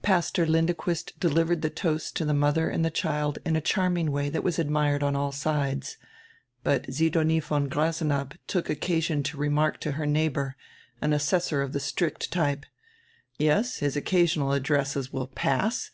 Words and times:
Pastor 0.00 0.46
Lindequist 0.46 1.18
delivered 1.18 1.60
die 1.62 1.68
toast 1.68 2.14
to 2.14 2.24
die 2.24 2.32
modier 2.32 2.68
and 2.72 2.84
die 2.84 2.88
child 2.90 3.40
in 3.44 3.56
a 3.56 3.60
charming 3.60 4.12
way 4.12 4.28
that 4.28 4.44
was 4.44 4.60
admired 4.60 5.02
on 5.02 5.16
all 5.16 5.32
sides. 5.32 5.96
But 6.62 6.94
Sidonie 6.94 7.40
von 7.40 7.68
Grasenabb 7.68 8.36
took 8.46 8.70
occasion 8.70 9.24
to 9.24 9.36
remark 9.38 9.80
to 9.80 9.90
her 9.98 10.06
neighbor, 10.06 10.54
an 11.00 11.12
assessor 11.12 11.62
of 11.62 11.72
die 11.72 11.80
strict 11.80 12.30
type: 12.30 12.64
"Yes, 13.38 13.78
his 13.78 13.96
occa 13.96 14.22
sional 14.22 14.56
addresses 14.56 15.12
will 15.12 15.26
pass. 15.26 15.90